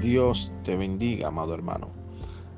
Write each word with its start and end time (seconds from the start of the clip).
Dios 0.00 0.50
te 0.64 0.76
bendiga, 0.76 1.28
amado 1.28 1.52
hermano. 1.52 1.88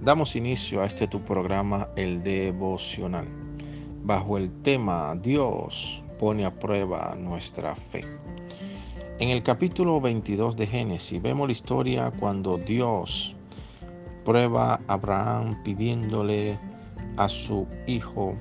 Damos 0.00 0.36
inicio 0.36 0.80
a 0.80 0.84
este 0.84 1.08
tu 1.08 1.20
programa, 1.24 1.88
el 1.96 2.22
devocional, 2.22 3.26
bajo 4.04 4.38
el 4.38 4.52
tema 4.62 5.16
Dios 5.20 6.00
pone 6.20 6.44
a 6.44 6.54
prueba 6.56 7.16
nuestra 7.18 7.74
fe. 7.74 8.04
En 9.18 9.30
el 9.30 9.42
capítulo 9.42 10.00
22 10.00 10.56
de 10.56 10.66
Génesis 10.68 11.20
vemos 11.20 11.48
la 11.48 11.52
historia 11.52 12.12
cuando 12.20 12.56
Dios 12.56 13.34
prueba 14.24 14.74
a 14.74 14.92
Abraham 14.92 15.60
pidiéndole 15.64 16.56
a 17.16 17.28
su 17.28 17.66
hijo 17.88 18.36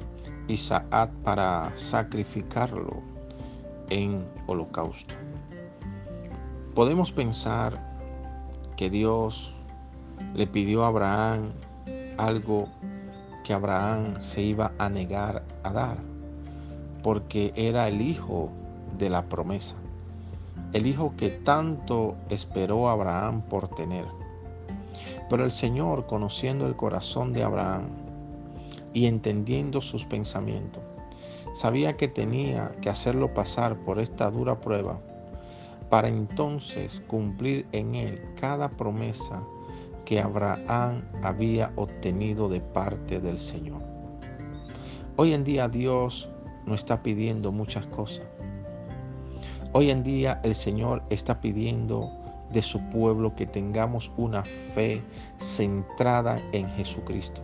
Isaac 0.48 1.10
para 1.24 1.72
sacrificarlo 1.76 3.02
en 3.90 4.24
holocausto. 4.46 5.16
Podemos 6.76 7.12
pensar 7.12 7.93
que 8.76 8.90
Dios 8.90 9.54
le 10.34 10.48
pidió 10.48 10.84
a 10.84 10.88
Abraham 10.88 11.52
algo 12.18 12.68
que 13.44 13.54
Abraham 13.54 14.16
se 14.20 14.42
iba 14.42 14.72
a 14.78 14.90
negar 14.90 15.44
a 15.64 15.74
dar, 15.74 15.98
porque 17.02 17.52
era 17.56 17.88
el 17.88 18.02
hijo 18.02 18.50
de 18.98 19.10
la 19.10 19.24
promesa, 19.28 19.76
el 20.72 20.88
hijo 20.88 21.14
que 21.18 21.30
tanto 21.30 22.16
esperó 22.30 22.90
Abraham 22.90 23.42
por 23.42 23.68
tener. 23.70 24.06
Pero 25.30 25.44
el 25.46 25.52
Señor, 25.52 26.06
conociendo 26.06 26.68
el 26.68 26.76
corazón 26.76 27.34
de 27.34 27.44
Abraham 27.44 27.88
y 28.94 29.06
entendiendo 29.06 29.82
sus 29.82 30.06
pensamientos, 30.06 30.84
sabía 31.54 31.98
que 31.98 32.08
tenía 32.08 32.72
que 32.82 32.90
hacerlo 32.90 33.34
pasar 33.34 33.78
por 33.78 34.00
esta 34.00 34.32
dura 34.32 34.60
prueba 34.60 35.00
para 35.90 36.08
entonces 36.08 37.02
cumplir 37.08 37.66
en 37.72 37.96
él 37.96 38.22
cada 38.40 38.70
promesa 38.70 39.44
que 40.06 40.20
Abraham 40.20 41.04
había 41.22 41.72
obtenido 41.76 42.50
de 42.50 42.62
parte 42.62 43.20
del 43.20 43.40
Señor. 43.40 43.82
Hoy 45.16 45.34
en 45.34 45.44
día 45.44 45.68
Dios 45.68 46.30
nos 46.66 46.82
está 46.82 47.04
pidiendo 47.04 47.52
muchas 47.52 47.86
cosas. 47.88 48.26
Hoy 49.74 49.90
en 49.90 50.04
día 50.04 50.40
el 50.44 50.56
Señor 50.56 51.04
está 51.10 51.40
pidiendo 51.40 52.12
de 52.52 52.62
su 52.62 52.80
pueblo 52.90 53.36
que 53.36 53.46
tengamos 53.46 54.12
una 54.18 54.44
fe 54.44 55.02
centrada 55.38 56.42
en 56.52 56.70
Jesucristo. 56.72 57.42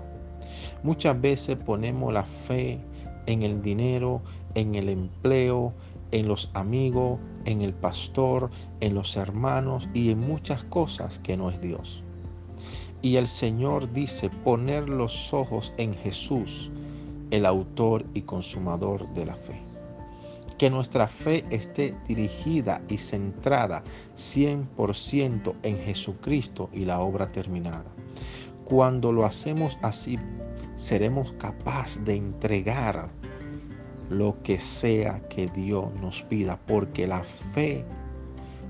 Muchas 0.84 1.20
veces 1.20 1.56
ponemos 1.58 2.14
la 2.14 2.24
fe 2.24 2.80
en 3.26 3.44
el 3.44 3.62
dinero, 3.62 4.22
en 4.56 4.76
el 4.76 4.90
empleo, 4.90 5.74
en 6.12 6.28
los 6.28 6.52
amigos, 6.54 7.20
en 7.46 7.62
el 7.62 7.74
pastor, 7.74 8.50
en 8.80 8.96
los 8.96 9.16
hermanos 9.16 9.90
y 9.94 10.12
en 10.12 10.20
muchas 10.20 10.64
cosas 10.66 11.20
que 11.20 11.38
no 11.38 11.50
es 11.50 11.62
Dios. 11.62 12.04
Y 13.02 13.16
el 13.16 13.28
Señor 13.28 13.92
dice 13.94 14.30
poner 14.30 14.90
los 14.90 15.34
ojos 15.34 15.74
en 15.78 15.94
Jesús, 15.94 16.72
el 17.32 17.46
autor 17.46 18.06
y 18.14 18.24
consumador 18.24 19.08
de 19.14 19.26
la 19.26 19.36
fe. 19.36 19.62
Que 20.58 20.70
nuestra 20.70 21.08
fe 21.08 21.46
esté 21.50 21.96
dirigida 22.06 22.82
y 22.90 22.98
centrada 22.98 23.84
100% 24.18 25.56
en 25.64 25.78
Jesucristo 25.78 26.70
y 26.74 26.84
la 26.84 27.00
obra 27.00 27.32
terminada. 27.32 27.90
Cuando 28.66 29.14
lo 29.14 29.26
hacemos 29.26 29.78
así, 29.82 30.20
seremos 30.76 31.32
capaces 31.34 32.04
de 32.04 32.16
entregar 32.16 33.10
lo 34.10 34.42
que 34.42 34.58
sea 34.58 35.22
que 35.30 35.48
Dios 35.48 35.88
nos 36.02 36.24
pida, 36.24 36.60
porque 36.66 37.08
la 37.08 37.24
fe 37.24 37.86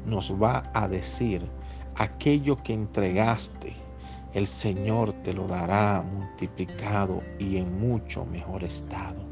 nos 0.05 0.33
va 0.41 0.69
a 0.73 0.87
decir, 0.87 1.49
aquello 1.95 2.61
que 2.61 2.73
entregaste, 2.73 3.73
el 4.33 4.47
Señor 4.47 5.13
te 5.13 5.33
lo 5.33 5.47
dará 5.47 6.03
multiplicado 6.03 7.23
y 7.39 7.57
en 7.57 7.79
mucho 7.79 8.25
mejor 8.25 8.63
estado. 8.63 9.23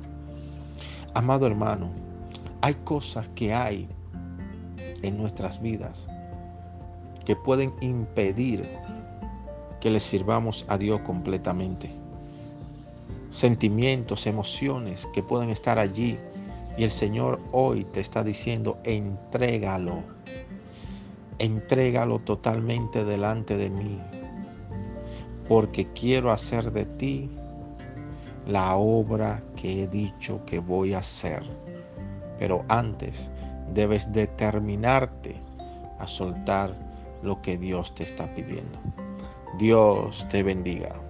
Amado 1.13 1.45
hermano, 1.45 1.91
hay 2.61 2.73
cosas 2.73 3.27
que 3.35 3.53
hay 3.53 3.87
en 5.01 5.17
nuestras 5.17 5.61
vidas 5.61 6.07
que 7.25 7.35
pueden 7.35 7.73
impedir 7.81 8.67
que 9.79 9.91
le 9.91 9.99
sirvamos 9.99 10.65
a 10.69 10.77
Dios 10.77 10.99
completamente 11.01 11.91
sentimientos, 13.29 14.27
emociones 14.27 15.07
que 15.13 15.23
pueden 15.23 15.49
estar 15.49 15.79
allí. 15.79 16.17
Y 16.77 16.83
el 16.83 16.91
Señor 16.91 17.39
hoy 17.51 17.85
te 17.85 17.99
está 17.99 18.23
diciendo, 18.23 18.77
entrégalo, 18.83 20.03
entrégalo 21.39 22.19
totalmente 22.19 23.03
delante 23.03 23.57
de 23.57 23.69
mí, 23.69 23.99
porque 25.47 25.87
quiero 25.93 26.31
hacer 26.31 26.71
de 26.71 26.85
ti 26.85 27.29
la 28.47 28.75
obra 28.75 29.43
que 29.55 29.83
he 29.83 29.87
dicho 29.87 30.45
que 30.45 30.59
voy 30.59 30.93
a 30.93 30.99
hacer. 30.99 31.43
Pero 32.39 32.63
antes 32.69 33.31
debes 33.73 34.11
determinarte 34.13 35.41
a 35.99 36.07
soltar 36.07 36.75
lo 37.23 37.41
que 37.41 37.57
Dios 37.57 37.93
te 37.95 38.03
está 38.03 38.27
pidiendo. 38.33 38.79
Dios 39.57 40.27
te 40.29 40.43
bendiga. 40.43 41.06